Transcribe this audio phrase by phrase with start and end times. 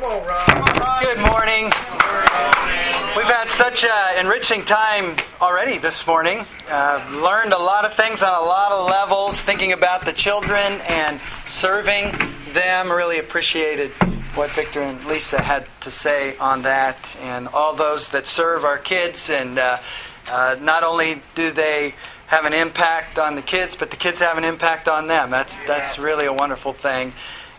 [0.00, 1.02] Come on, Ron.
[1.02, 1.64] Good morning.
[3.14, 6.46] We've had such an enriching time already this morning.
[6.70, 10.80] Uh, learned a lot of things on a lot of levels, thinking about the children
[10.88, 12.14] and serving
[12.54, 12.90] them.
[12.90, 13.90] Really appreciated
[14.34, 18.78] what Victor and Lisa had to say on that, and all those that serve our
[18.78, 19.28] kids.
[19.28, 19.80] And uh,
[20.30, 21.94] uh, not only do they
[22.28, 25.28] have an impact on the kids, but the kids have an impact on them.
[25.28, 27.12] That's that's really a wonderful thing.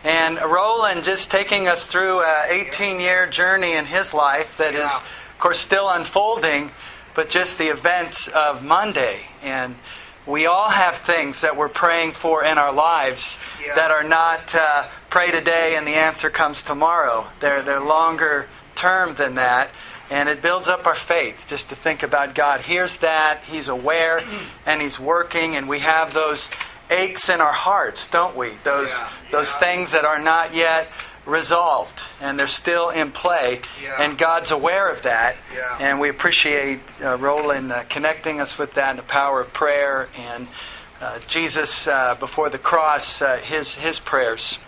[0.03, 4.91] And Roland just taking us through an 18 year journey in his life that is,
[4.91, 6.71] of course, still unfolding,
[7.13, 9.21] but just the events of Monday.
[9.43, 9.75] And
[10.25, 13.75] we all have things that we're praying for in our lives Yeah.
[13.75, 17.27] that are not uh, pray today and the answer comes tomorrow.
[17.39, 19.69] They're, they're longer term than that.
[20.09, 24.21] And it builds up our faith just to think about God hears that, He's aware,
[24.65, 26.49] and He's working, and we have those
[26.91, 28.51] aches in our hearts, don't we?
[28.63, 29.07] Those, Yeah.
[29.31, 29.59] those Yeah.
[29.59, 30.91] things that are not yet
[31.25, 33.95] resolved and they're still in play, Yeah.
[33.99, 35.35] and God's aware of that.
[35.79, 40.09] And we appreciate uh, Roland uh, connecting us with that and the power of prayer
[40.17, 40.47] and
[41.01, 44.59] uh, Jesus uh, before the cross, uh, his, his prayers.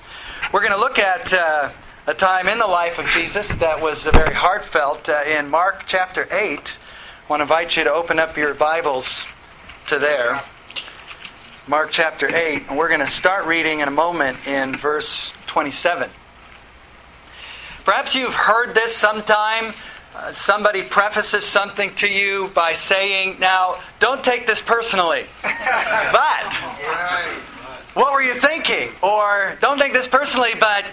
[0.52, 1.70] We're going to look at uh,
[2.08, 5.84] a time in the life of Jesus that was uh, very heartfelt uh, in Mark
[5.86, 6.78] chapter 8.
[7.28, 9.26] I want to invite you to open up your Bibles
[9.88, 10.42] to there.
[11.66, 16.10] Mark chapter 8, and we're going to start reading in a moment in verse 27.
[17.86, 19.74] Perhaps you've heard this sometime.
[20.14, 26.54] Uh, somebody prefaces something to you by saying, Now, don't take this personally, but
[27.94, 28.90] what were you thinking?
[29.02, 30.84] Or don't take this personally, but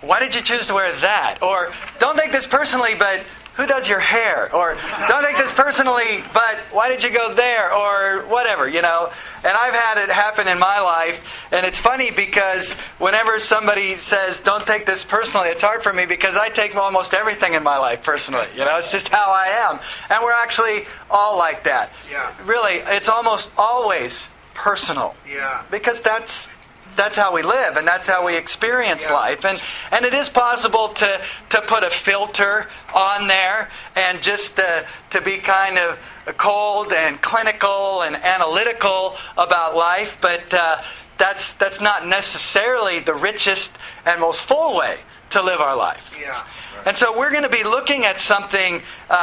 [0.00, 1.38] why did you choose to wear that?
[1.42, 3.20] Or don't take this personally, but
[3.54, 4.54] who does your hair?
[4.54, 4.76] Or
[5.08, 7.72] don't take this personally, but why did you go there?
[7.72, 9.10] Or whatever, you know.
[9.44, 14.40] And I've had it happen in my life, and it's funny because whenever somebody says,
[14.40, 17.78] don't take this personally, it's hard for me because I take almost everything in my
[17.78, 18.46] life personally.
[18.56, 19.78] You know, it's just how I am.
[20.10, 21.92] And we're actually all like that.
[22.10, 22.34] Yeah.
[22.44, 25.62] Really, it's almost always personal Yeah.
[25.70, 26.48] because that's
[26.96, 29.14] that's how we live and that's how we experience Yeah.
[29.14, 29.60] life and
[29.90, 35.20] and it is possible to to put a filter on there and just to, to
[35.20, 35.98] be kind of
[36.36, 40.80] cold and clinical and analytical about life but uh,
[41.18, 44.98] that's that's not necessarily the richest and most full way
[45.30, 46.44] to live our life Yeah.
[46.86, 49.14] and so we're going to be looking at something, uh,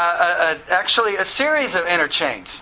[0.68, 2.60] a, a, actually a series of interchange,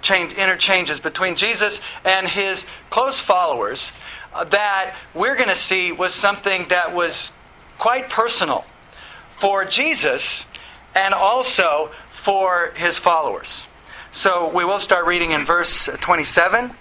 [0.00, 3.90] change, interchanges between Jesus and his close followers
[4.34, 7.32] that we're going to see was something that was
[7.78, 8.64] quite personal
[9.36, 10.46] for Jesus
[10.94, 13.66] and also for his followers.
[14.12, 16.72] So we will start reading in verse 27.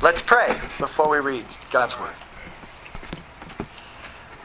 [0.00, 2.14] Let's pray before we read God's Word.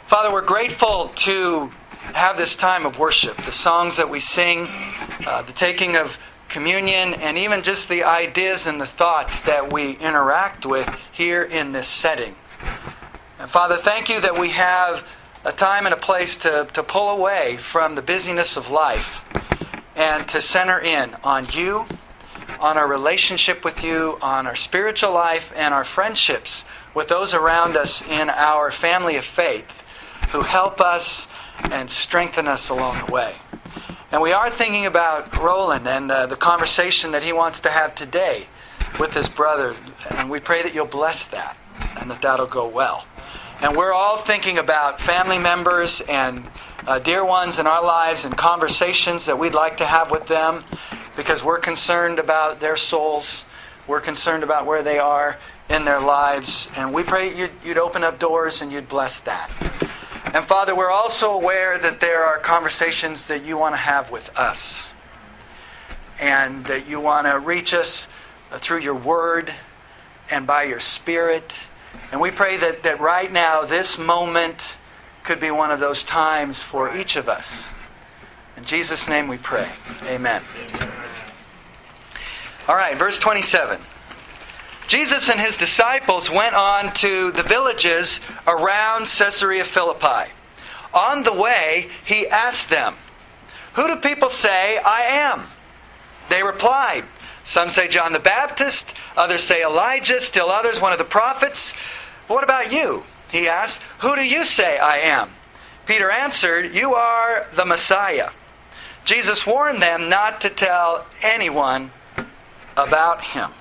[0.07, 1.69] Father, we're grateful to
[2.13, 4.67] have this time of worship, the songs that we sing,
[5.25, 6.19] uh, the taking of
[6.55, 11.73] communion, and even just the ideas and the thoughts that we interact with here in
[11.73, 12.33] this setting.
[13.37, 15.05] And Father, thank you that we have
[15.43, 19.25] a time and a place to, to pull away from the busyness of life
[19.97, 21.85] and to center in on you,
[22.61, 27.75] on our relationship with you, on our spiritual life, and our friendships with those around
[27.75, 29.83] us in our family of faith
[30.29, 31.27] who help us
[31.63, 33.35] and strengthen us along the way.
[34.15, 37.95] And we are thinking about Roland and uh, the conversation that he wants to have
[37.95, 38.47] today
[38.97, 39.75] with his brother.
[40.09, 41.57] And we pray that you'll bless that
[41.99, 43.05] and that that'll go well.
[43.59, 46.47] And we're all thinking about family members and
[46.87, 50.63] uh, dear ones in our lives and conversations that we'd like to have with them
[51.17, 53.43] because we're concerned about their souls.
[53.85, 55.37] We're concerned about where they are
[55.67, 56.69] in their lives.
[56.77, 59.51] And we pray you'd, you'd open up doors and you'd bless that.
[60.33, 64.35] And Father, we're also aware that there are conversations that you want to have with
[64.37, 64.89] us.
[66.19, 68.07] And that you want to reach us
[68.51, 69.53] through your word
[70.29, 71.57] and by your spirit.
[72.11, 74.77] And we pray that, that right now, this moment
[75.23, 77.71] could be one of those times for each of us.
[78.57, 79.69] In Jesus' name we pray.
[80.03, 80.41] Amen.
[82.67, 83.79] All right, verse 27.
[84.87, 90.31] Jesus and his disciples went on to the villages around Caesarea Philippi.
[90.93, 92.95] On the way, he asked them,
[93.73, 95.43] Who do people say I am?
[96.29, 97.03] They replied,
[97.43, 101.73] Some say John the Baptist, others say Elijah, still others one of the prophets.
[102.27, 103.03] What about you?
[103.31, 105.31] He asked, Who do you say I am?
[105.85, 108.29] Peter answered, You are the Messiah.
[109.03, 111.91] Jesus warned them not to tell anyone
[112.77, 113.51] about him.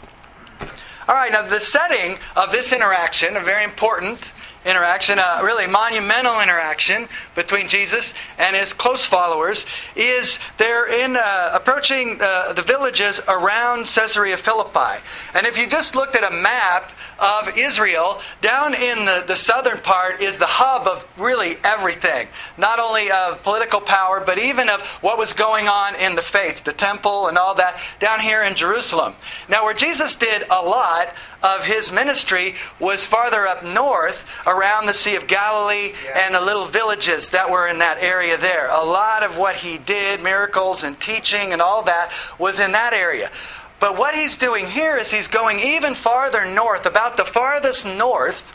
[1.06, 4.32] All right, now the setting of this interaction are very important
[4.64, 9.66] interaction, a really monumental interaction between Jesus and his close followers,
[9.96, 15.02] is they're in uh, approaching uh, the villages around Caesarea Philippi.
[15.34, 19.78] And if you just looked at a map of Israel, down in the, the southern
[19.78, 22.28] part is the hub of really everything.
[22.56, 26.64] Not only of political power, but even of what was going on in the faith,
[26.64, 29.14] the temple and all that, down here in Jerusalem.
[29.48, 31.14] Now, where Jesus did a lot
[31.44, 36.24] of his ministry was farther up north around the Sea of Galilee yeah.
[36.24, 38.70] and the little villages that were in that area there.
[38.70, 42.94] A lot of what he did, miracles and teaching and all that, was in that
[42.94, 43.30] area.
[43.78, 48.54] But what he's doing here is he's going even farther north, about the farthest north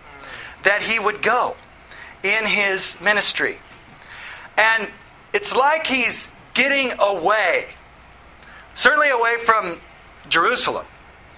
[0.63, 1.55] that he would go
[2.23, 3.59] in his ministry.
[4.57, 4.87] And
[5.31, 7.67] it's like he's getting away,
[8.73, 9.79] certainly away from
[10.27, 10.87] Jerusalem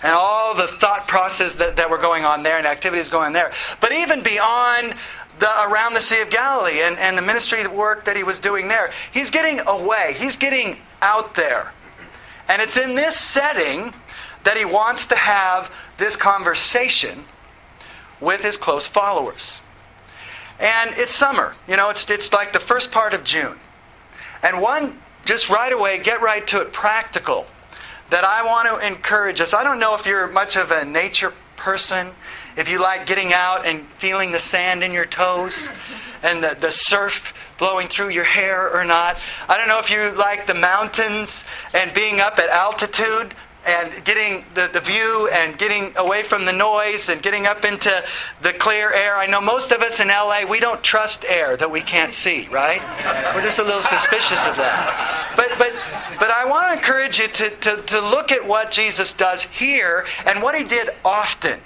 [0.03, 3.51] and all the thought process that, that were going on there and activities going there.
[3.79, 4.95] But even beyond
[5.39, 8.67] the, around the Sea of Galilee and, and the ministry work that he was doing
[8.67, 10.15] there, he's getting away.
[10.17, 11.71] He's getting out there.
[12.47, 13.93] And it's in this setting
[14.43, 17.23] that he wants to have this conversation
[18.19, 19.61] with his close followers.
[20.59, 21.55] And it's summer.
[21.67, 23.57] You know, it's, it's like the first part of June.
[24.43, 27.45] And one, just right away, get right to it, practical
[28.11, 29.53] that I want to encourage us.
[29.53, 32.09] I don't know if you're much of a nature person,
[32.57, 35.69] if you like getting out and feeling the sand in your toes
[36.21, 39.21] and the, the surf blowing through your hair or not.
[39.47, 43.33] I don't know if you like the mountains and being up at altitude
[43.65, 48.03] and getting the, the view and getting away from the noise and getting up into
[48.41, 49.15] the clear air.
[49.15, 52.47] I know most of us in LA, we don't trust air that we can't see,
[52.47, 52.81] right?
[53.35, 55.33] We're just a little suspicious of that.
[55.35, 55.73] But, but,
[56.19, 60.05] but I want to encourage you to, to, to look at what Jesus does here
[60.25, 61.59] and what he did often.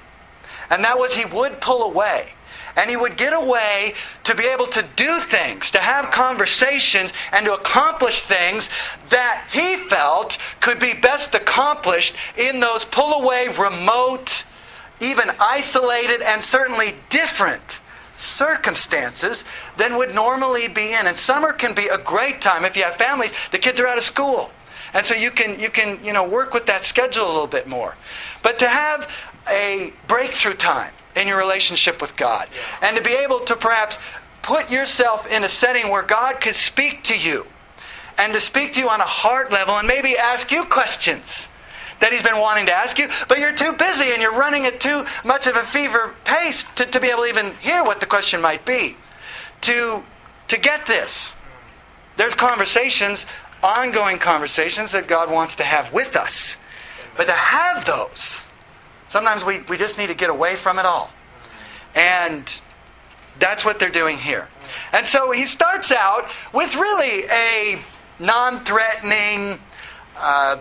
[0.70, 2.35] And that was he would pull away
[2.76, 3.94] and he would get away
[4.24, 8.70] to be able to do things, to have conversations, and to accomplish things
[9.10, 14.44] that he felt could be best accomplished in those pull away, remote,
[15.00, 17.82] even isolated, and certainly different
[18.16, 19.44] circumstances
[19.78, 21.08] than would normally be in.
[21.08, 23.98] And summer can be a great time if you have families, the kids are out
[23.98, 24.52] of school.
[24.94, 27.68] And so you can you can you know work with that schedule a little bit
[27.68, 27.96] more.
[28.42, 29.12] But to have
[29.50, 32.48] a breakthrough time in your relationship with God.
[32.82, 33.98] And to be able to perhaps
[34.42, 37.46] put yourself in a setting where God could speak to you
[38.18, 41.48] and to speak to you on a heart level and maybe ask you questions
[42.00, 44.80] that He's been wanting to ask you, but you're too busy and you're running at
[44.80, 48.06] too much of a fever pace to, to be able to even hear what the
[48.06, 48.98] question might be.
[49.62, 50.04] To,
[50.50, 51.34] to get this,
[52.18, 53.26] there's conversations,
[53.64, 56.58] ongoing conversations that God wants to have with us.
[57.18, 58.42] But to have those,
[59.16, 61.10] Sometimes we, we just need to get away from it all.
[61.96, 62.44] And
[63.40, 64.50] that's what they're doing here.
[64.92, 67.80] And so he starts out with really a
[68.20, 69.58] non threatening,
[70.18, 70.58] uh,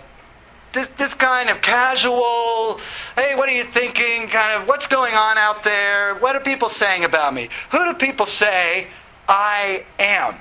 [0.72, 2.78] just, just kind of casual,
[3.16, 4.28] hey, what are you thinking?
[4.28, 6.14] Kind of, what's going on out there?
[6.14, 7.48] What are people saying about me?
[7.72, 8.86] Who do people say
[9.28, 10.36] I am?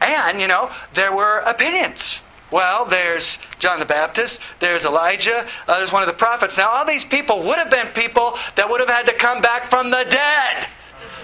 [0.00, 2.22] And, you know, there were opinions.
[2.54, 6.56] Well, there's John the Baptist, there's Elijah, uh, there's one of the prophets.
[6.56, 9.68] Now, all these people would have been people that would have had to come back
[9.68, 10.68] from the dead.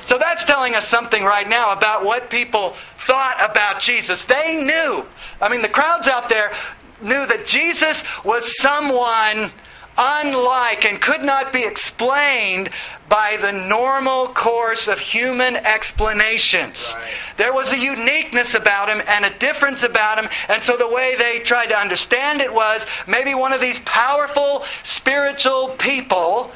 [0.03, 4.25] So that's telling us something right now about what people thought about Jesus.
[4.25, 5.07] They knew.
[5.41, 6.53] I mean, the crowds out there
[7.01, 9.53] knew that Jesus was someone
[10.01, 12.71] unlike and could not be explained
[13.09, 16.95] by the normal course of human explanations.
[16.97, 17.13] Right.
[17.37, 21.17] There was a uniqueness about him and a difference about him, and so the way
[21.17, 26.51] they tried to understand it was maybe one of these powerful spiritual people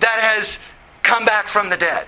[0.00, 0.58] that has
[1.02, 2.06] come back from the dead.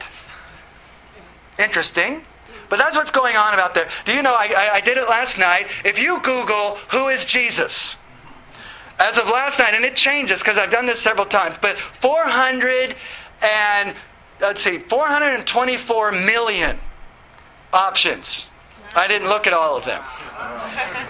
[1.58, 2.24] Interesting.
[2.70, 3.88] But that's what's going on about there.
[4.06, 5.66] Do you know, I, I did it last night.
[5.84, 7.96] If you Google, who is Jesus?
[9.00, 12.94] As of last night, and it changes because I've done this several times, but 400
[13.42, 13.96] and
[14.40, 16.78] let's see, 424 million
[17.72, 18.48] options.
[18.94, 20.02] I didn't look at all of them.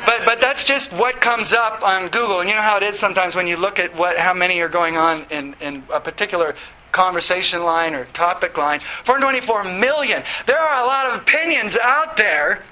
[0.07, 2.41] But but that's just what comes up on Google.
[2.41, 4.69] And you know how it is sometimes when you look at what how many are
[4.69, 6.55] going on in, in a particular
[6.93, 8.81] conversation line or topic line.
[9.05, 10.23] 424 million.
[10.47, 12.63] There are a lot of opinions out there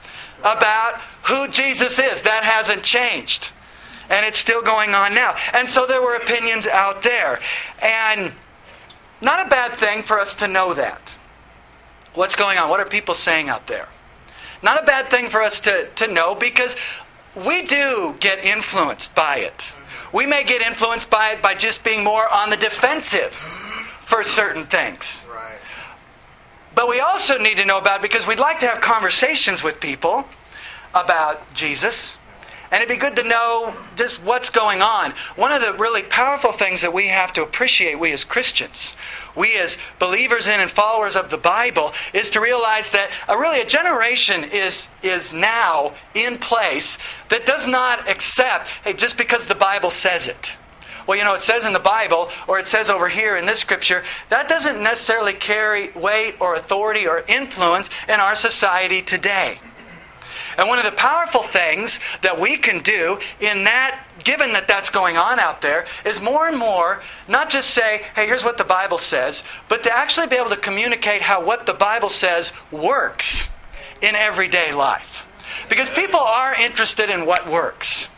[0.40, 2.22] about who Jesus is.
[2.22, 3.50] That hasn't changed.
[4.10, 5.36] And it's still going on now.
[5.52, 7.40] And so there were opinions out there.
[7.82, 8.32] And
[9.20, 11.16] not a bad thing for us to know that.
[12.14, 12.68] What's going on?
[12.68, 13.88] What are people saying out there?
[14.62, 16.74] Not a bad thing for us to, to know because
[17.34, 19.72] we do get influenced by it.
[20.12, 23.32] We may get influenced by it by just being more on the defensive
[24.04, 25.24] for certain things.
[25.30, 25.58] Right.
[26.74, 30.26] but we also need to know about because we'd like to have conversations with people
[30.94, 32.17] about Jesus.
[32.70, 35.12] And it'd be good to know just what's going on.
[35.36, 38.94] One of the really powerful things that we have to appreciate, we as Christians,
[39.34, 43.60] we as believers in and followers of the Bible, is to realize that a, really
[43.60, 46.98] a generation is, is now in place
[47.30, 50.52] that does not accept, hey, just because the Bible says it.
[51.06, 53.60] Well, you know, it says in the Bible, or it says over here in this
[53.60, 59.58] scripture, that doesn't necessarily carry weight or authority or influence in our society today.
[60.58, 64.90] And one of the powerful things that we can do in that, given that that's
[64.90, 68.64] going on out there, is more and more not just say, hey, here's what the
[68.64, 73.48] Bible says, but to actually be able to communicate how what the Bible says works
[74.02, 75.24] in everyday life.
[75.68, 78.08] Because people are interested in what works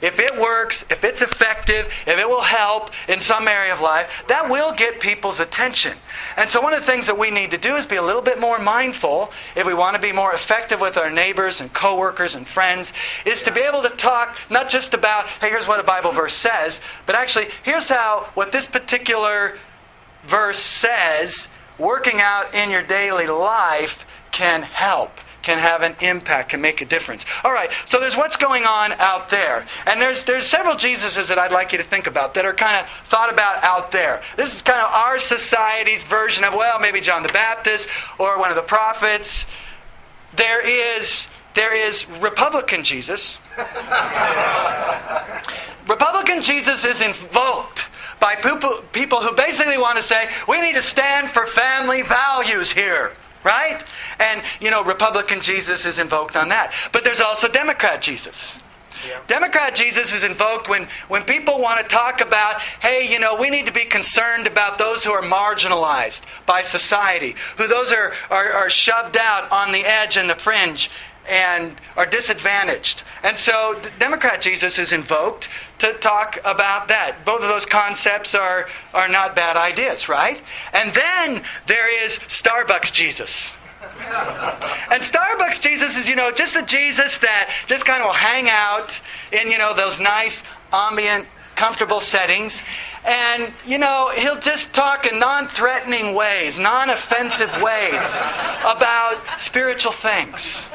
[0.00, 4.24] if it works, if it's effective, if it will help in some area of life,
[4.28, 5.96] that will get people's attention.
[6.36, 8.22] And so, one of the things that we need to do is be a little
[8.22, 12.34] bit more mindful if we want to be more effective with our neighbors and coworkers
[12.34, 12.92] and friends,
[13.24, 16.34] is to be able to talk not just about, hey, here's what a Bible verse
[16.34, 19.58] says, but actually, here's how what this particular
[20.26, 25.10] verse says working out in your daily life can help
[25.48, 27.24] can have an impact, can make a difference.
[27.42, 29.64] All right, so there's what's going on out there.
[29.86, 32.76] And there's, there's several Jesuses that I'd like you to think about that are kind
[32.76, 34.22] of thought about out there.
[34.36, 37.88] This is kind of our society's version of, well, maybe John the Baptist
[38.18, 39.46] or one of the prophets.
[40.36, 40.60] There
[41.00, 43.38] is, there is Republican Jesus.
[45.88, 47.88] Republican Jesus is invoked
[48.20, 52.70] by people, people who basically want to say, we need to stand for family values
[52.70, 53.12] here
[53.44, 53.82] right?
[54.18, 56.72] And, you know, Republican Jesus is invoked on that.
[56.92, 58.58] But there's also Democrat Jesus.
[59.06, 59.20] Yeah.
[59.28, 63.48] Democrat Jesus is invoked when, when people want to talk about, hey, you know, we
[63.48, 68.52] need to be concerned about those who are marginalized by society, who those are, are,
[68.52, 70.90] are shoved out on the edge and the fringe
[71.28, 73.02] and are disadvantaged.
[73.22, 77.24] And so Democrat Jesus is invoked to talk about that.
[77.24, 80.40] Both of those concepts are, are not bad ideas, right?
[80.72, 83.52] And then there is Starbucks Jesus.
[84.00, 88.48] and Starbucks Jesus is, you know, just the Jesus that just kind of will hang
[88.48, 89.00] out
[89.32, 90.42] in, you know, those nice
[90.72, 92.62] ambient, comfortable settings.
[93.08, 98.04] And, you know, he'll just talk in non threatening ways, non offensive ways
[98.60, 100.66] about spiritual things.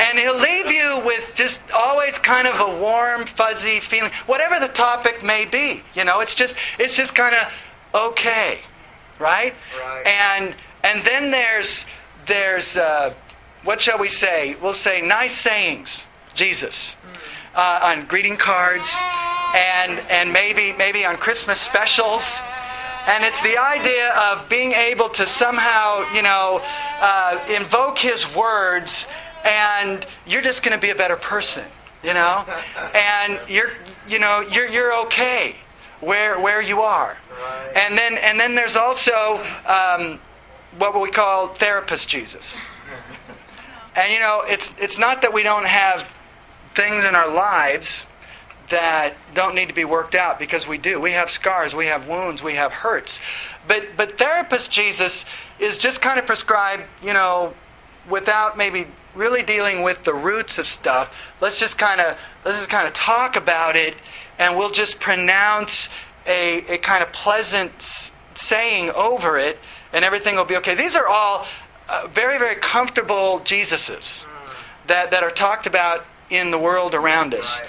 [0.00, 4.72] And he'll leave you with just always kind of a warm, fuzzy feeling, whatever the
[4.72, 5.84] topic may be.
[5.94, 7.52] You know, it's just, it's just kind of
[7.94, 8.62] okay,
[9.20, 9.54] right?
[9.80, 10.04] right?
[10.04, 11.86] And, and then there's,
[12.26, 13.14] there's uh,
[13.62, 14.56] what shall we say?
[14.60, 16.96] We'll say nice sayings, Jesus,
[17.54, 18.92] uh, on greeting cards
[19.54, 22.38] and, and maybe, maybe on Christmas specials.
[23.06, 26.60] And it's the idea of being able to somehow, you know,
[27.00, 29.06] uh, invoke his words,
[29.44, 31.64] and you're just going to be a better person,
[32.02, 32.44] you know,
[32.94, 33.70] and you're,
[34.06, 35.56] you know, you're, you're okay
[36.00, 37.16] where, where you are.
[37.30, 37.72] Right.
[37.76, 40.18] And then, and then there's also um,
[40.76, 42.60] what we call therapist Jesus.
[43.96, 46.06] And you know, it's, it's not that we don't have
[46.72, 48.06] things in our lives
[48.70, 51.00] that don't need to be worked out because we do.
[51.00, 53.20] We have scars, we have wounds, we have hurts.
[53.66, 55.24] But but therapist Jesus
[55.58, 57.54] is just kind of prescribed, you know,
[58.08, 61.14] without maybe really dealing with the roots of stuff.
[61.40, 63.94] Let's just kind of let's just kind of talk about it
[64.38, 65.88] and we'll just pronounce
[66.26, 67.72] a, a kind of pleasant
[68.34, 69.58] saying over it
[69.92, 70.74] and everything will be okay.
[70.74, 71.46] These are all
[71.88, 74.24] uh, very, very comfortable Jesuses
[74.86, 77.60] that, that are talked about in the world around us.
[77.60, 77.68] Right.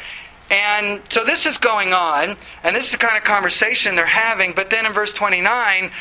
[0.50, 4.54] And so this is going on, and this is the kind of conversation they're having.
[4.54, 5.92] But then in verse 29,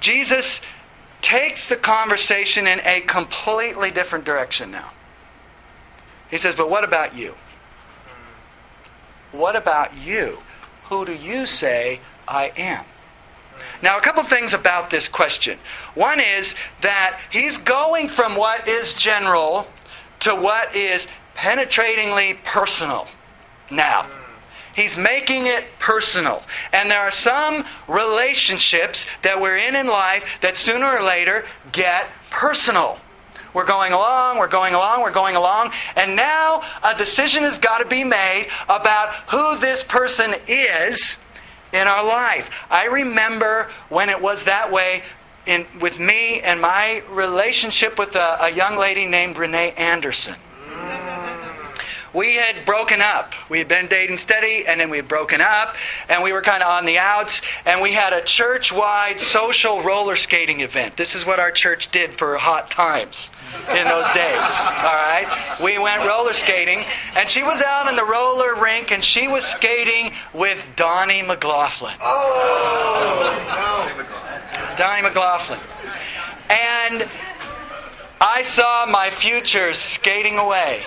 [0.00, 0.60] Jesus
[1.20, 4.90] takes the conversation in a completely different direction now.
[6.30, 7.34] He says, But what about you?
[9.32, 10.38] What about you?
[10.84, 12.84] Who do you say I am?
[13.82, 15.58] Now, a couple things about this question.
[15.94, 19.66] One is that he's going from what is general
[20.20, 23.06] to what is penetratingly personal
[23.70, 24.06] now.
[24.74, 26.44] He's making it personal.
[26.72, 32.06] And there are some relationships that we're in in life that sooner or later get
[32.30, 32.98] personal.
[33.54, 37.78] We're going along, we're going along, we're going along, and now a decision has got
[37.78, 41.16] to be made about who this person is
[41.72, 42.48] in our life.
[42.70, 45.02] I remember when it was that way
[45.46, 50.36] in, with me and my relationship with a, a young lady named Renee Anderson
[52.12, 53.34] we had broken up.
[53.48, 55.76] We had been dating steady, and then we had broken up,
[56.08, 59.82] and we were kind of on the outs, and we had a church wide social
[59.82, 60.96] roller skating event.
[60.96, 63.30] This is what our church did for hot times
[63.70, 64.50] in those days.
[64.66, 65.56] All right?
[65.62, 66.84] We went roller skating,
[67.16, 71.96] and she was out in the roller rink, and she was skating with Donnie McLaughlin.
[72.00, 74.76] Oh, no.
[74.76, 75.58] Donnie McLaughlin.
[76.50, 77.08] And
[78.20, 80.82] I saw my future skating away.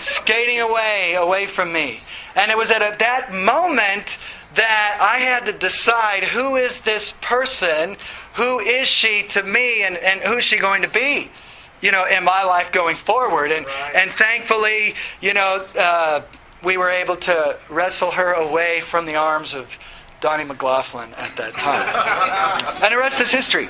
[0.00, 2.00] skating away, away from me.
[2.34, 4.16] And it was at that moment
[4.54, 7.96] that I had to decide who is this person?
[8.34, 9.82] Who is she to me?
[9.82, 11.30] And, and who's she going to be?
[11.80, 13.52] You know, in my life going forward.
[13.52, 13.94] And, right.
[13.94, 16.22] and thankfully, you know, uh,
[16.62, 19.68] we were able to wrestle her away from the arms of
[20.20, 22.82] Donnie McLaughlin at that time.
[22.82, 23.68] and the rest is history.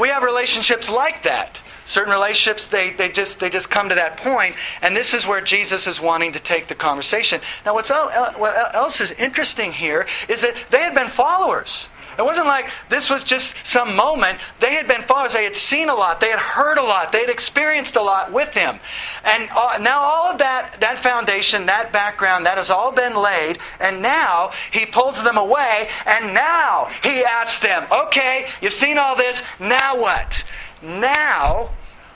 [0.00, 1.60] We have relationships like that.
[1.86, 5.40] Certain relationships, they, they, just, they just come to that point, and this is where
[5.40, 7.40] Jesus is wanting to take the conversation.
[7.64, 11.88] Now, what's el- what else is interesting here is that they had been followers.
[12.18, 14.40] It wasn't like this was just some moment.
[14.58, 15.34] They had been followers.
[15.34, 16.18] They had seen a lot.
[16.18, 17.12] They had heard a lot.
[17.12, 18.80] They had experienced a lot with him.
[19.24, 19.48] And
[19.84, 23.60] now all of that, that foundation, that background, that has all been laid.
[23.78, 25.88] And now he pulls them away.
[26.06, 29.42] And now he asks them, okay, you've seen all this.
[29.60, 30.42] Now what?
[30.82, 31.70] Now,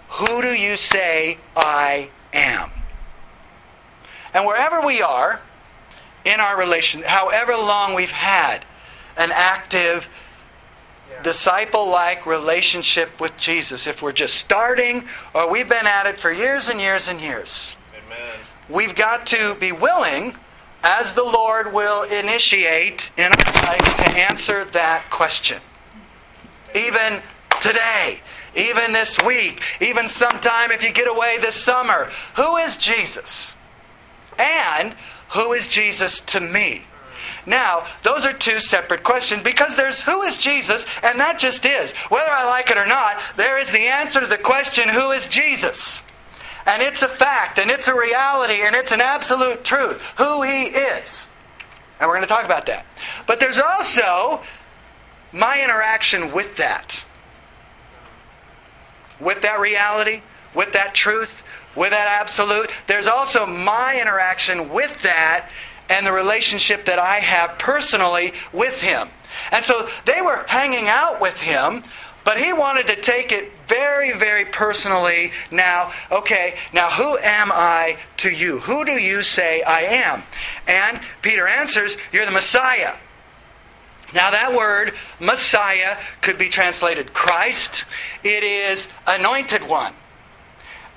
[0.08, 2.70] who do you say I am?
[4.34, 5.40] And wherever we are
[6.24, 8.64] in our relation, however long we've had,
[9.16, 10.08] an active,
[11.10, 11.22] yeah.
[11.22, 13.86] disciple like relationship with Jesus.
[13.86, 15.04] If we're just starting
[15.34, 18.38] or we've been at it for years and years and years, Amen.
[18.68, 20.34] we've got to be willing,
[20.82, 25.60] as the Lord will initiate in our life, to answer that question.
[26.74, 27.20] Even
[27.60, 28.20] today,
[28.54, 32.10] even this week, even sometime if you get away this summer.
[32.36, 33.54] Who is Jesus?
[34.38, 34.94] And
[35.30, 36.82] who is Jesus to me?
[37.46, 41.92] Now, those are two separate questions because there's who is Jesus, and that just is.
[42.08, 45.26] Whether I like it or not, there is the answer to the question, who is
[45.26, 46.02] Jesus?
[46.66, 50.64] And it's a fact, and it's a reality, and it's an absolute truth, who he
[50.66, 51.26] is.
[51.98, 52.86] And we're going to talk about that.
[53.26, 54.40] But there's also
[55.32, 57.04] my interaction with that.
[59.18, 60.22] With that reality,
[60.54, 61.42] with that truth,
[61.74, 62.70] with that absolute.
[62.86, 65.48] There's also my interaction with that
[65.92, 69.10] and the relationship that I have personally with him.
[69.50, 71.84] And so they were hanging out with him,
[72.24, 75.92] but he wanted to take it very, very personally now.
[76.10, 78.60] Okay, now who am I to you?
[78.60, 80.22] Who do you say I am?
[80.66, 82.94] And Peter answers, You're the Messiah.
[84.14, 87.84] Now, that word, Messiah, could be translated Christ.
[88.22, 89.94] It is anointed one.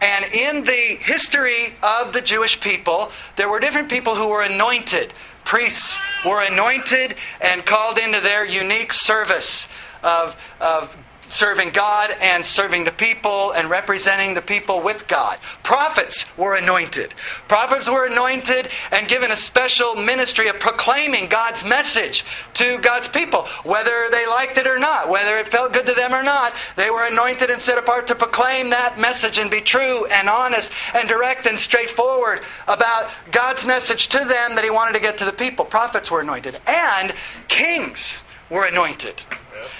[0.01, 5.13] And in the history of the Jewish people, there were different people who were anointed.
[5.43, 9.67] Priests were anointed and called into their unique service
[10.03, 10.95] of, of
[11.29, 15.37] serving God and serving the people and representing the people with God.
[15.63, 17.13] Prophets were anointed.
[17.47, 23.47] Prophets were anointed and given a special ministry of proclaiming God's message to God's people,
[23.63, 26.53] whether they liked it or not, whether it felt good to them or not.
[26.75, 30.71] They were anointed and set apart to proclaim that message and be true and honest
[30.93, 35.25] and direct and straightforward about God's message to them that He wanted to get to
[35.25, 35.65] the people.
[35.65, 36.59] Prophets were anointed.
[36.67, 37.13] And
[37.47, 39.23] kings were anointed.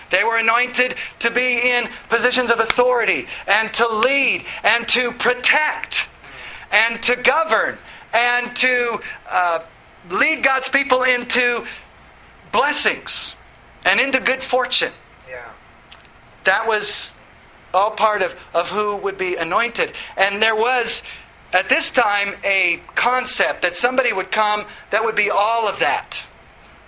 [0.10, 6.08] They were anointed to be in positions of authority and to lead and to protect
[6.72, 7.78] and to govern
[8.14, 9.60] and to uh,
[10.10, 11.66] lead God's people into
[12.52, 13.36] blessings
[13.86, 14.92] and into good fortune.
[15.30, 15.50] Yeah.
[16.46, 17.14] That was
[17.74, 19.92] all part of, of who would be anointed.
[20.16, 21.04] And there was,
[21.54, 26.26] at this time, a concept that somebody would come that would be all of that.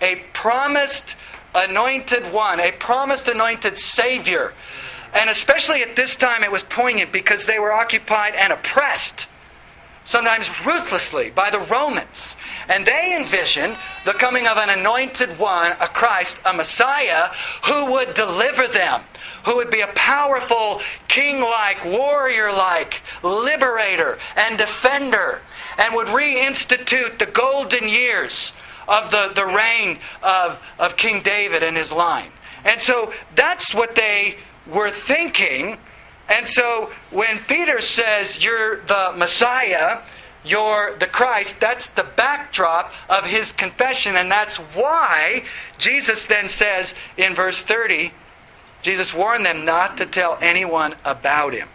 [0.01, 1.15] A promised
[1.57, 4.53] anointed one, a promised anointed Savior.
[5.13, 9.25] And especially at this time, it was poignant because they were occupied and oppressed,
[10.03, 12.35] sometimes ruthlessly, by the Romans.
[12.69, 17.29] And they envisioned the coming of an anointed one, a Christ, a Messiah,
[17.65, 19.01] who would deliver them,
[19.45, 25.41] who would be a powerful, king like, warrior like, liberator and defender,
[25.77, 28.51] and would reinstitute the golden years
[28.87, 32.31] of the, the reign of, of King David and his line.
[32.65, 35.77] And so that's what they were thinking.
[36.29, 40.01] And so when Peter says, You're the Messiah,
[40.43, 44.15] you're the Christ, that's the backdrop of his confession.
[44.15, 45.43] And that's why
[45.77, 48.11] Jesus then says in verse 30,
[48.81, 51.67] Jesus warned them not to tell anyone about him.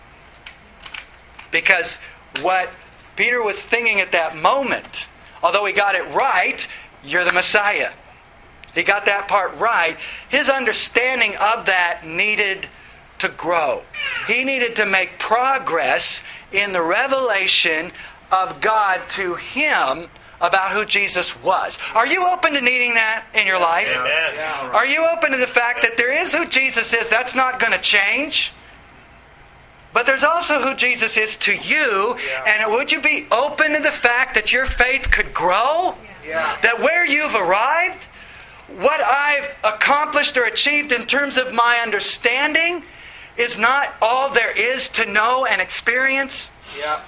[1.50, 1.98] Because
[2.40, 2.70] what
[3.16, 5.06] Peter was thinking at that moment,
[5.42, 6.66] although he got it right,
[7.04, 7.92] you're the Messiah.
[8.74, 9.96] He got that part right.
[10.28, 12.68] His understanding of that needed
[13.18, 13.82] to grow.
[14.26, 17.92] He needed to make progress in the revelation
[18.30, 20.08] of God to him
[20.40, 21.78] about who Jesus was.
[21.94, 23.88] Are you open to needing that in your life?
[23.94, 24.38] Amen.
[24.72, 27.08] Are you open to the fact that there is who Jesus is?
[27.08, 28.52] That's not going to change.
[29.92, 32.16] But there's also who Jesus is to you.
[32.18, 32.44] Yeah.
[32.46, 35.94] And would you be open to the fact that your faith could grow?
[36.26, 36.56] Yeah.
[36.62, 38.06] That where you've arrived,
[38.78, 42.84] what I've accomplished or achieved in terms of my understanding,
[43.36, 47.00] is not all there is to know and experience Yeah.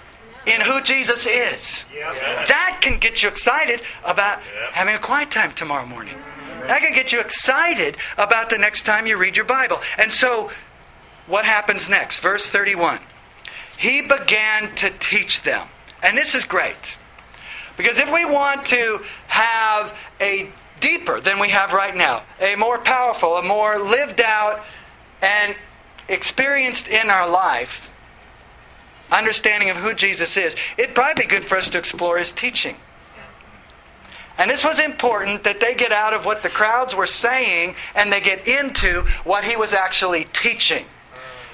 [0.46, 1.85] in who Jesus is.
[1.94, 2.12] Yeah.
[2.46, 4.72] That can get you excited about Yep.
[4.72, 6.22] having a quiet time tomorrow morning.
[6.66, 9.83] That can get you excited about the next time you read your Bible.
[9.98, 10.50] And so,
[11.27, 12.20] what happens next?
[12.20, 13.00] Verse 31.
[13.77, 15.68] He began to teach them.
[16.03, 16.96] And this is great.
[17.76, 20.48] Because if we want to have a
[20.80, 24.64] deeper than we have right now, a more powerful, a more lived out,
[25.22, 25.56] and
[26.08, 27.90] experienced in our life
[29.10, 32.76] understanding of who Jesus is, it'd probably be good for us to explore his teaching.
[34.37, 38.12] And this was important that they get out of what the crowds were saying and
[38.12, 40.87] they get into what he was actually teaching.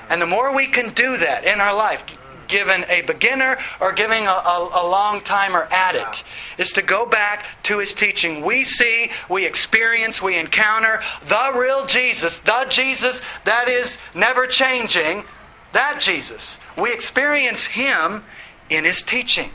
[0.09, 2.02] And the more we can do that in our life,
[2.50, 6.22] given a beginner or giving a, a, a long timer at it,
[6.58, 8.42] is to go back to his teaching.
[8.42, 15.24] We see, we experience, we encounter the real Jesus, the Jesus that is never changing,
[15.72, 16.58] that Jesus.
[16.76, 18.24] We experience him
[18.68, 19.50] in his teaching.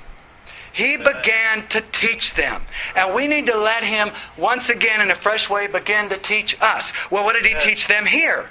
[0.74, 2.64] He began to teach them.
[2.98, 6.62] And we need to let him once again in a fresh way begin to teach
[6.62, 6.92] us.
[7.10, 8.50] Well, what did he teach them here?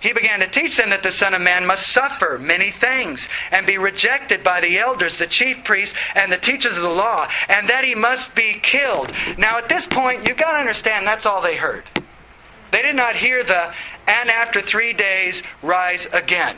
[0.00, 3.66] He began to teach them that the Son of Man must suffer many things and
[3.66, 7.68] be rejected by the elders, the chief priests, and the teachers of the law, and
[7.68, 9.12] that he must be killed.
[9.38, 11.84] Now, at this point, you've got to understand that's all they heard.
[12.72, 13.72] They did not hear the,
[14.06, 16.56] and after three days, rise again.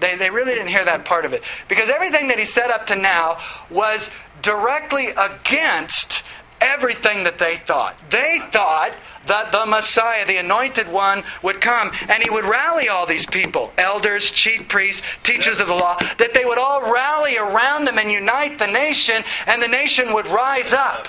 [0.00, 1.44] They, they really didn't hear that part of it.
[1.68, 3.38] Because everything that he said up to now
[3.70, 4.10] was
[4.42, 6.22] directly against
[6.60, 7.96] everything that they thought.
[8.10, 8.92] They thought
[9.26, 13.72] that the Messiah, the anointed one, would come and he would rally all these people
[13.78, 18.10] elders, chief priests, teachers of the law that they would all rally around them and
[18.10, 21.08] unite the nation, and the nation would rise up.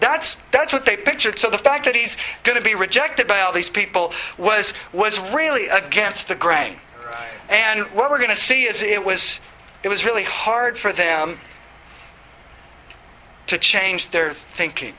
[0.00, 1.38] That's, that's what they pictured.
[1.38, 5.20] So the fact that he's going to be rejected by all these people was, was
[5.32, 6.76] really against the grain.
[7.06, 7.30] Right.
[7.48, 9.38] And what we're going to see is it was,
[9.84, 11.38] it was really hard for them
[13.46, 14.94] to change their thinking.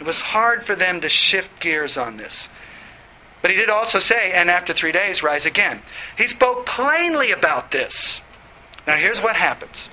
[0.00, 2.48] It was hard for them to shift gears on this.
[3.40, 5.82] But he did also say, and after three days, rise again.
[6.16, 8.20] He spoke plainly about this.
[8.86, 9.88] Now, here's what happens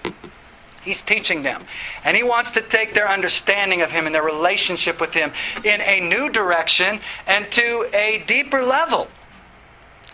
[0.81, 1.65] He's teaching them.
[2.03, 5.31] And he wants to take their understanding of him and their relationship with him
[5.63, 9.07] in a new direction and to a deeper level.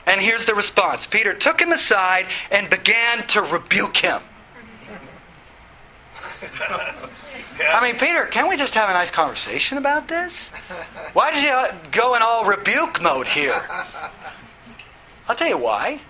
[0.08, 4.22] And here's the response Peter took him aside and began to rebuke him.
[7.60, 10.50] I mean, Peter, can't we just have a nice conversation about this?
[11.14, 13.64] Why did you uh, go in all rebuke mode here?
[15.28, 16.02] I'll tell you why.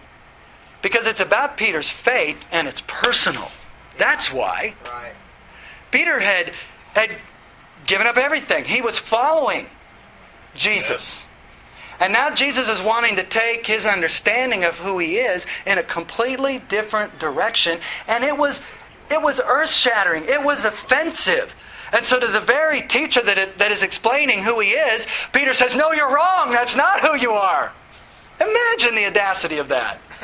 [0.81, 3.49] Because it's about Peter's faith and it's personal.
[3.97, 4.73] That's why.
[4.85, 5.13] Right.
[5.91, 6.51] Peter had,
[6.93, 7.11] had
[7.85, 8.65] given up everything.
[8.65, 9.67] He was following
[10.53, 11.25] Jesus.
[11.99, 15.83] And now Jesus is wanting to take his understanding of who he is in a
[15.83, 17.79] completely different direction.
[18.07, 18.61] And it was,
[19.09, 21.53] it was earth shattering, it was offensive.
[21.91, 25.53] And so, to the very teacher that, it, that is explaining who he is, Peter
[25.53, 26.51] says, No, you're wrong.
[26.51, 27.71] That's not who you are.
[28.41, 30.01] Imagine the audacity of that.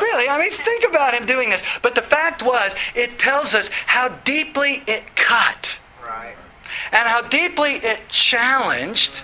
[0.00, 1.62] really, I mean, think about him doing this.
[1.80, 6.36] But the fact was, it tells us how deeply it cut Right.
[6.92, 9.22] and how deeply it challenged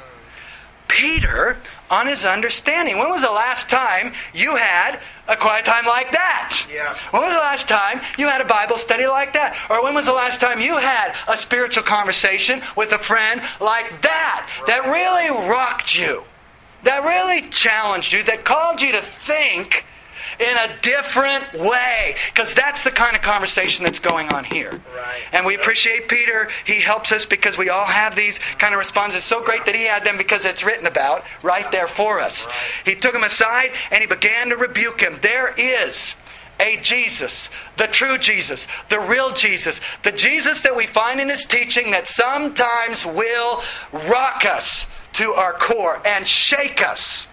[0.88, 1.58] Peter
[1.90, 2.98] on his understanding.
[2.98, 6.66] When was the last time you had a quiet time like that?
[6.72, 6.96] Yeah.
[7.10, 9.56] When was the last time you had a Bible study like that?
[9.70, 14.02] Or when was the last time you had a spiritual conversation with a friend like
[14.02, 14.48] that?
[14.66, 16.24] That really rocked you.
[16.84, 19.84] That really challenged you, that called you to think
[20.40, 22.16] in a different way.
[22.32, 24.80] Because that's the kind of conversation that's going on here.
[24.96, 25.20] Right.
[25.32, 26.48] And we appreciate Peter.
[26.64, 29.18] He helps us because we all have these kind of responses.
[29.18, 32.46] It's so great that he had them because it's written about right there for us.
[32.46, 32.54] Right.
[32.84, 35.18] He took him aside and he began to rebuke him.
[35.22, 36.14] There is
[36.60, 41.44] a Jesus, the true Jesus, the real Jesus, the Jesus that we find in his
[41.44, 47.27] teaching that sometimes will rock us to our core and shake us.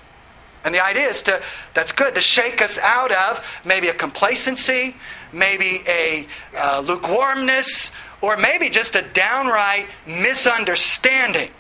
[0.66, 1.42] And the idea is to,
[1.76, 4.96] that's good, to shake us out of maybe a complacency,
[5.32, 11.52] maybe a uh, lukewarmness, or maybe just a downright misunderstanding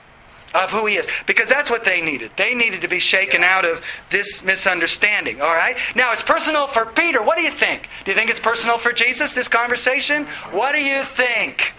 [0.55, 1.07] of who he is.
[1.27, 2.31] Because that's what they needed.
[2.35, 5.39] They needed to be shaken out of this misunderstanding.
[5.39, 5.77] All right?
[5.95, 7.21] Now, it's personal for Peter.
[7.21, 7.87] What do you think?
[8.05, 10.25] Do you think it's personal for Jesus, this conversation?
[10.51, 11.73] What do you think?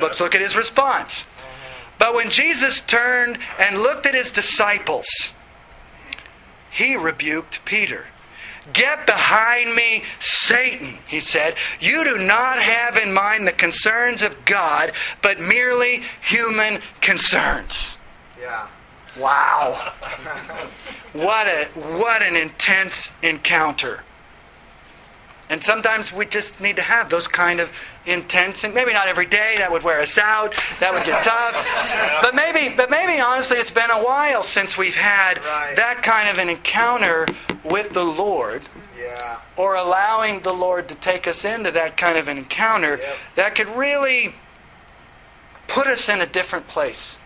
[0.00, 1.24] Let's look at his response.
[1.98, 5.06] But when Jesus turned and looked at his disciples,
[6.74, 8.06] he rebuked Peter.
[8.72, 11.54] Get behind me, Satan, he said.
[11.80, 17.96] You do not have in mind the concerns of God, but merely human concerns.
[18.40, 18.66] Yeah.
[19.18, 19.92] Wow.
[21.12, 24.02] what a what an intense encounter.
[25.50, 27.70] And sometimes we just need to have those kind of
[28.06, 31.54] intense and maybe not every day that would wear us out that would get tough
[32.22, 35.74] but maybe but maybe honestly it's been a while since we've had Right.
[35.76, 37.26] that kind of an encounter
[37.62, 38.62] with the lord
[38.98, 39.38] Yeah.
[39.56, 43.16] or allowing the lord to take us into that kind of an encounter Yep.
[43.36, 44.34] that could really
[45.66, 47.16] put us in a different place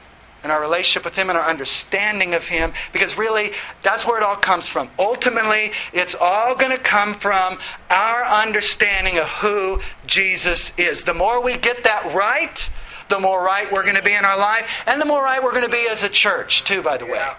[0.44, 4.22] in our relationship with Him and our understanding of Him, because really, that's where it
[4.22, 4.90] all comes from.
[4.98, 7.58] Ultimately, it's all going to come from
[7.90, 11.04] our understanding of who Jesus is.
[11.04, 12.70] The more we get that right,
[13.08, 15.52] the more right we're going to be in our life, and the more right we're
[15.52, 17.12] going to be as a church, too, by the way.
[17.12, 17.34] Yeah.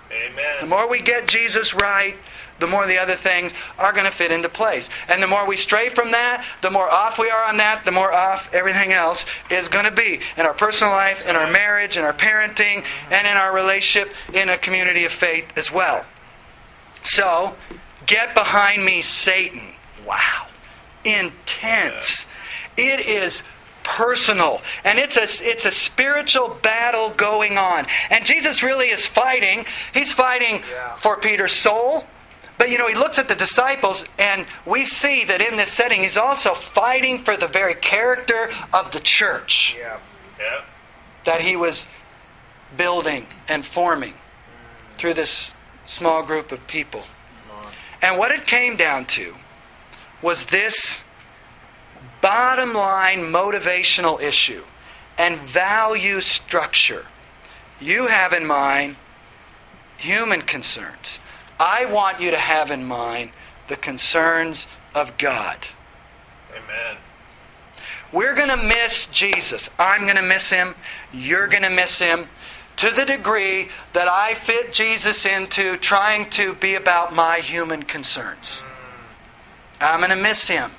[0.59, 2.15] The more we get Jesus right,
[2.59, 4.89] the more the other things are going to fit into place.
[5.07, 7.91] And the more we stray from that, the more off we are on that, the
[7.91, 11.97] more off everything else is going to be in our personal life, in our marriage,
[11.97, 16.05] in our parenting, and in our relationship in a community of faith as well.
[17.03, 17.55] So,
[18.05, 19.61] get behind me, Satan.
[20.05, 20.47] Wow.
[21.05, 22.25] Intense.
[22.75, 23.43] It is
[23.89, 29.65] personal and it's a it's a spiritual battle going on and jesus really is fighting
[29.93, 30.95] he's fighting Yeah.
[30.97, 32.05] for peter's soul
[32.59, 36.01] but you know he looks at the disciples and we see that in this setting
[36.03, 39.97] he's also fighting for the very character of the church Yeah.
[40.39, 40.61] Yeah.
[41.25, 41.87] that he was
[42.77, 44.13] building and forming
[44.99, 45.51] through this
[45.87, 47.01] small group of people.
[48.01, 49.33] And what it came down to
[50.21, 51.03] was this
[52.21, 54.63] bottom line motivational issue
[55.17, 57.05] and value structure.
[57.79, 58.95] You have in mind
[59.97, 61.19] human concerns.
[61.59, 63.31] I want you to have in mind
[63.67, 65.57] the concerns of God.
[66.51, 66.97] Amen.
[68.11, 69.69] We're going to miss Jesus.
[69.77, 70.75] I'm going to miss him.
[71.13, 72.27] You're going to miss him
[72.77, 78.61] to the degree that I fit Jesus into trying to be about my human concerns.
[79.81, 80.71] I'm going to miss him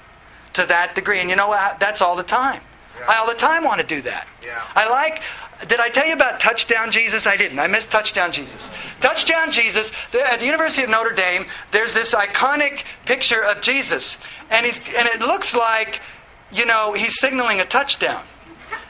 [0.55, 1.21] to that degree.
[1.21, 1.81] And you know what?
[1.81, 2.63] That's all the time.
[3.09, 4.27] I all the time want to do that.
[4.45, 4.63] Yeah.
[4.75, 5.23] I like.
[5.69, 7.27] Did I tell you about Touchdown Jesus?
[7.27, 7.59] I didn't.
[7.59, 8.71] I missed Touchdown Jesus.
[9.01, 9.93] Touchdown Jesus.
[10.15, 14.17] At the University of Notre Dame, there's this iconic picture of Jesus,
[14.51, 16.01] and he's and it looks like,
[16.51, 18.25] you know, he's signaling a touchdown.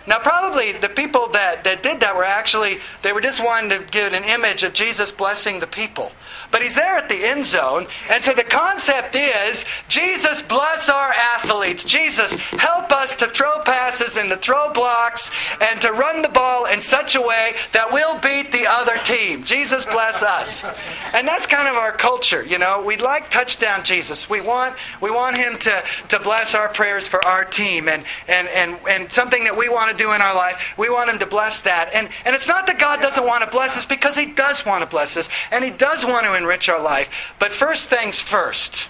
[0.07, 3.85] Now, probably the people that, that did that were actually, they were just wanting to
[3.91, 6.13] give an image of Jesus blessing the people.
[6.51, 11.13] But he's there at the end zone, and so the concept is Jesus bless our
[11.13, 11.85] athletes.
[11.85, 16.65] Jesus help us to throw passes and to throw blocks and to run the ball
[16.65, 19.45] in such a way that we'll beat the other team.
[19.45, 20.65] Jesus bless us.
[21.13, 22.83] And that's kind of our culture, you know.
[22.83, 24.29] We like touchdown Jesus.
[24.29, 28.49] We want we want him to, to bless our prayers for our team and, and,
[28.49, 30.61] and, and something that we want to do in our life.
[30.77, 31.91] We want him to bless that.
[31.93, 34.83] And and it's not that God doesn't want to bless us because he does want
[34.83, 37.09] to bless us and he does want to enrich our life.
[37.39, 38.89] But first things first.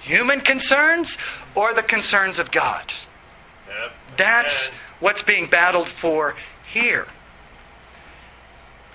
[0.00, 1.18] Human concerns
[1.54, 2.92] or the concerns of God?
[3.68, 3.92] Yep.
[4.16, 6.34] That's what's being battled for
[6.72, 7.06] here.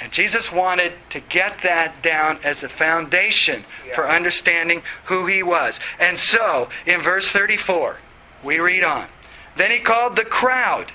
[0.03, 3.63] And Jesus wanted to get that down as a foundation
[3.93, 5.79] for understanding who he was.
[5.97, 7.97] And so, in verse 34,
[8.43, 9.07] we read on.
[9.55, 10.91] Then he called the crowd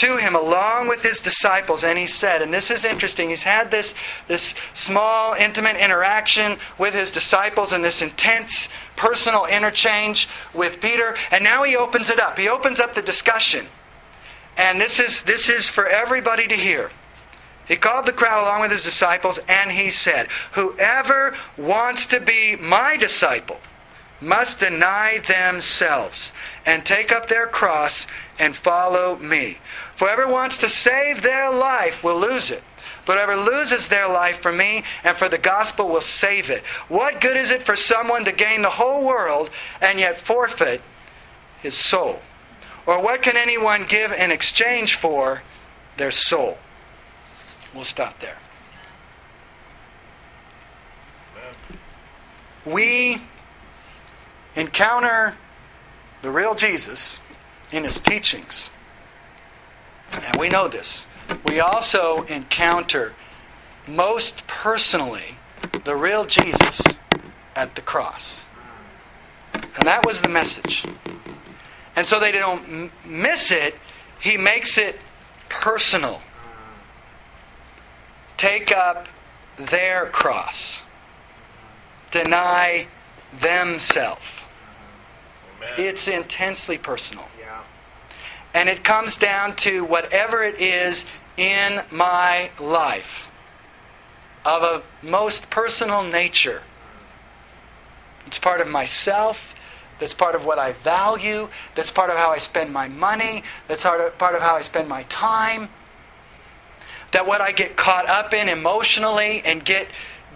[0.00, 3.70] to him along with his disciples and he said and this is interesting he's had
[3.70, 3.92] this
[4.28, 11.44] this small intimate interaction with his disciples and this intense personal interchange with Peter and
[11.44, 13.66] now he opens it up he opens up the discussion
[14.56, 16.90] and this is this is for everybody to hear
[17.68, 22.56] he called the crowd along with his disciples and he said whoever wants to be
[22.56, 23.60] my disciple
[24.20, 26.32] must deny themselves
[26.66, 28.06] and take up their cross
[28.38, 29.58] and follow me.
[30.00, 32.62] Whoever wants to save their life will lose it.
[33.04, 36.64] But whoever loses their life for me and for the gospel will save it.
[36.88, 40.80] What good is it for someone to gain the whole world and yet forfeit
[41.62, 42.22] his soul?
[42.86, 45.42] Or what can anyone give in exchange for
[45.98, 46.56] their soul?
[47.74, 48.38] We'll stop there.
[52.64, 53.20] We
[54.56, 55.34] encounter
[56.22, 57.20] the real Jesus,
[57.70, 58.70] in his teachings,
[60.12, 61.06] and we know this,
[61.46, 63.14] we also encounter
[63.86, 65.36] most personally
[65.84, 66.80] the real Jesus
[67.54, 68.42] at the cross.
[69.54, 70.84] And that was the message.
[71.96, 73.74] And so they don't m- miss it,
[74.20, 74.98] he makes it
[75.48, 76.20] personal.
[78.36, 79.08] Take up
[79.58, 80.82] their cross,
[82.10, 82.86] deny
[83.38, 84.26] themselves.
[85.76, 87.28] It's intensely personal.
[88.52, 91.04] And it comes down to whatever it is
[91.36, 93.28] in my life
[94.44, 96.62] of a most personal nature.
[98.26, 99.54] It's part of myself.
[99.98, 101.48] That's part of what I value.
[101.74, 103.44] That's part of how I spend my money.
[103.68, 105.68] That's part of how I spend my time.
[107.12, 109.88] That what I get caught up in emotionally and get,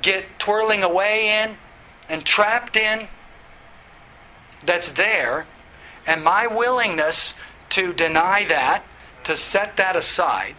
[0.03, 1.57] get twirling away in
[2.09, 3.09] and trapped in,
[4.65, 5.47] that's there.
[6.07, 7.35] And my willingness
[7.75, 8.85] to deny that,
[9.25, 10.55] to set that aside,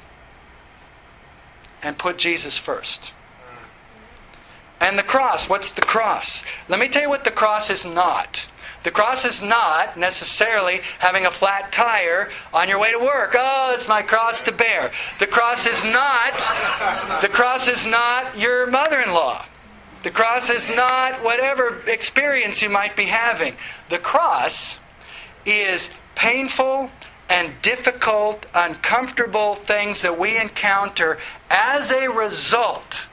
[1.82, 3.12] and put Jesus first.
[4.82, 6.44] And the cross, what's the cross?
[6.68, 8.48] Let me tell you what the cross is not.
[8.84, 13.34] The cross is not necessarily having a flat tire on your way to work.
[13.38, 14.92] Oh, it's my cross to bear.
[15.18, 16.38] The cross is not
[17.22, 19.46] the cross is not your mother-in-law.
[20.04, 23.56] The cross is not whatever experience you might be having.
[23.90, 24.78] The cross
[25.48, 26.90] is painful
[27.30, 31.18] and difficult, uncomfortable things that we encounter
[31.50, 33.08] as a result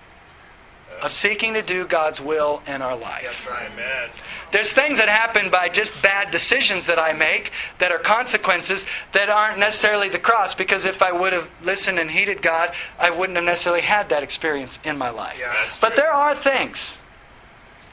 [1.03, 3.45] of seeking to do God's will in our life.
[3.49, 4.11] That's right.
[4.53, 9.29] There's things that happen by just bad decisions that I make that are consequences that
[9.29, 13.37] aren't necessarily the cross because if I would have listened and heeded God, I wouldn't
[13.37, 15.39] have necessarily had that experience in my life.
[15.41, 15.55] Yeah.
[15.81, 16.97] But there are things.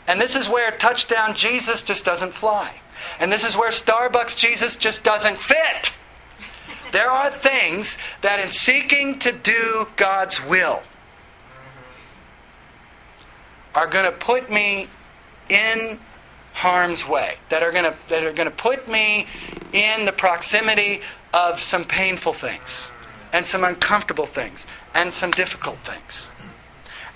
[0.06, 2.82] And this is where touchdown Jesus just doesn't fly.
[3.20, 5.94] And this is where Starbucks Jesus just doesn't fit.
[6.92, 10.82] There are things that in seeking to do God's will
[13.76, 14.88] are going to put me
[15.50, 16.00] in
[16.54, 19.28] harm's way, that are going to that are going to put me
[19.72, 21.02] in the proximity
[21.34, 22.90] of some painful things
[23.32, 26.28] and some uncomfortable things and some difficult things.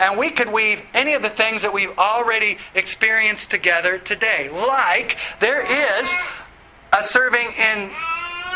[0.04, 4.50] And we could weave any of the things that we've already experienced together today.
[4.50, 6.14] Like there is
[6.92, 7.90] a serving in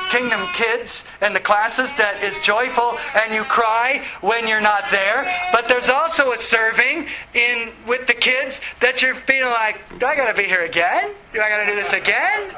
[0.10, 5.23] Kingdom Kids and the classes that is joyful and you cry when you're not there.
[5.53, 10.17] But there's also a serving in with the kids that you're feeling like, do I
[10.17, 11.13] got to be here again?
[11.31, 12.53] Do I got to do this again?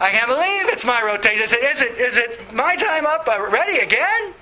[0.00, 1.42] I can't believe it's my rotation.
[1.42, 4.34] Is it, is it, is it my time up uh, already again?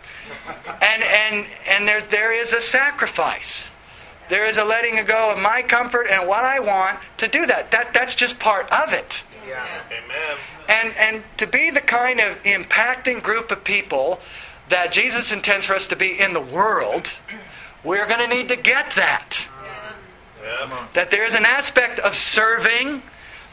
[0.82, 3.70] And, and, and there, there is a sacrifice.
[4.28, 7.72] There is a letting go of my comfort and what I want to do that.
[7.72, 9.24] that that's just part of it.
[9.46, 9.66] Yeah.
[9.90, 10.36] Amen.
[10.68, 14.20] And, and to be the kind of impacting group of people
[14.68, 17.10] that Jesus intends for us to be in the world,
[17.82, 19.48] we're going to need to get that.
[20.42, 20.86] Yeah.
[20.94, 23.02] That there is an aspect of serving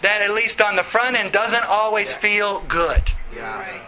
[0.04, 3.02] that, at least on the front end, doesn't always feel good.
[3.36, 3.60] Yeah.
[3.60, 3.82] Right.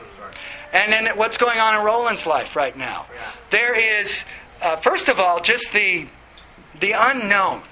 [0.74, 3.06] And then what's going on in Roland's life right now?
[3.50, 4.26] There is,
[4.62, 6.08] uh, first of all, just the,
[6.80, 7.64] the unknown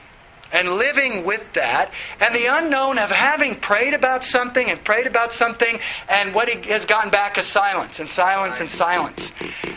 [0.52, 5.34] and living with that, and the unknown of having prayed about something and prayed about
[5.34, 9.34] something, and what he has gotten back is silence and silence and silence.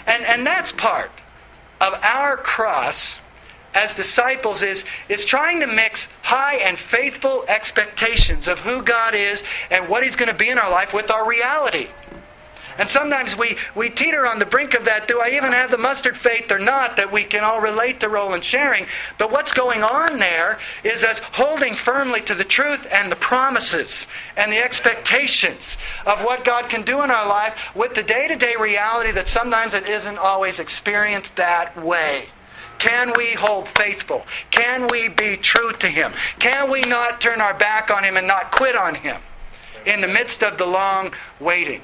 [0.06, 1.10] And, and that's part
[1.80, 3.18] of our cross
[3.74, 9.44] as disciples is, is trying to mix high and faithful expectations of who God is
[9.70, 11.88] and what He's going to be in our life with our reality.
[12.80, 15.06] And sometimes we, we teeter on the brink of that.
[15.06, 18.08] Do I even have the mustard faith or not that we can all relate to
[18.08, 18.86] Roland sharing?
[19.18, 24.06] But what's going on there is us holding firmly to the truth and the promises
[24.34, 28.36] and the expectations of what God can do in our life with the day to
[28.36, 32.28] day reality that sometimes it isn't always experienced that way.
[32.78, 34.24] Can we hold faithful?
[34.50, 36.14] Can we be true to Him?
[36.38, 39.20] Can we not turn our back on Him and not quit on Him
[39.84, 41.82] in the midst of the long waiting?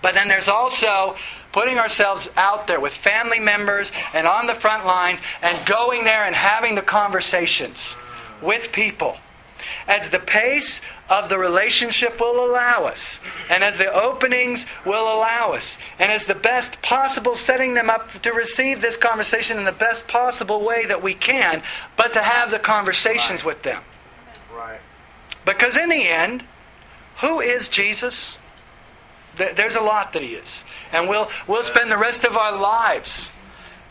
[0.00, 1.16] But then there's also
[1.52, 6.24] putting ourselves out there with family members and on the front lines and going there
[6.24, 7.96] and having the conversations
[8.40, 9.16] with people
[9.86, 13.18] as the pace of the relationship will allow us,
[13.48, 18.12] and as the openings will allow us, and as the best possible setting them up
[18.20, 21.62] to receive this conversation in the best possible way that we can,
[21.96, 23.82] but to have the conversations with them.
[24.54, 24.80] Right.
[25.44, 26.44] Because in the end,
[27.20, 28.37] who is Jesus?
[29.38, 30.64] Th- There's a lot that he is.
[30.92, 33.30] And we'll, we'll spend the rest of our lives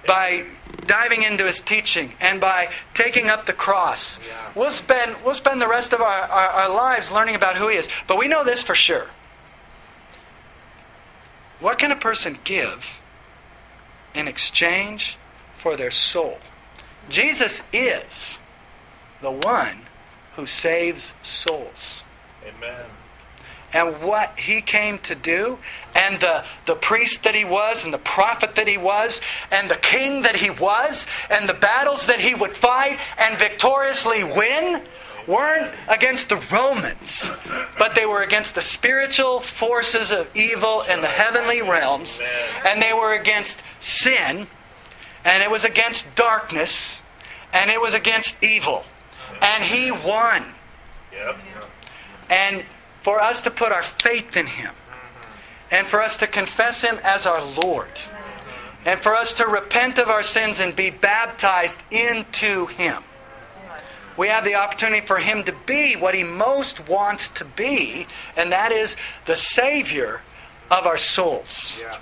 [0.06, 0.46] by
[0.86, 4.20] diving into his teaching and by taking up the cross.
[4.26, 4.52] Yeah.
[4.56, 7.78] We'll spend we'll spend the rest of our, our, our lives learning about who he
[7.78, 7.90] is.
[8.08, 9.08] But we know this for sure.
[11.60, 12.86] What can a person give
[14.14, 15.18] in exchange
[15.58, 16.38] for their soul?
[17.10, 18.38] Jesus is
[19.22, 19.82] the one
[20.36, 22.04] who saves souls.
[22.46, 22.86] Amen.
[23.74, 25.60] And what he came to do,
[25.94, 29.20] and the, the priest that he was, and the prophet that he was,
[29.52, 34.24] and the king that he was, and the battles that he would fight and victoriously
[34.24, 34.82] win
[35.28, 37.30] weren't against the Romans,
[37.78, 42.22] but they were against the spiritual forces of evil in the heavenly realms,
[42.66, 44.48] and they were against sin,
[45.26, 47.02] and it was against darkness,
[47.52, 48.86] and it was against evil.
[49.42, 50.46] And he won.
[52.30, 52.64] And
[53.02, 54.74] for us to put our faith in Him,
[55.72, 57.90] and for us to confess Him as our Lord,
[58.86, 63.04] and for us to repent of our sins and be baptized into Him,
[64.18, 68.52] we have the opportunity for Him to be what He most wants to be, and
[68.52, 68.96] that is
[69.26, 70.22] the Savior
[70.72, 71.78] of our souls.
[71.80, 71.98] Yeah.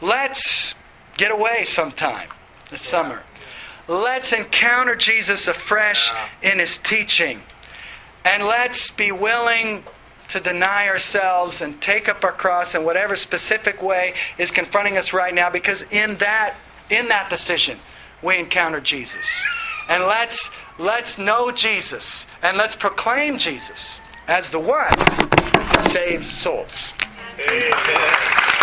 [0.00, 0.74] Let's
[1.16, 2.28] get away sometime
[2.70, 3.22] this summer.
[3.86, 6.10] Let's encounter Jesus afresh
[6.42, 7.42] in his teaching.
[8.24, 9.84] And let's be willing
[10.28, 15.12] to deny ourselves and take up our cross in whatever specific way is confronting us
[15.12, 16.54] right now because in that
[16.90, 17.78] in that decision
[18.22, 19.26] we encounter Jesus.
[19.88, 26.92] And let's let's know Jesus and let's proclaim Jesus as the one who saves souls.
[27.48, 28.53] Amen.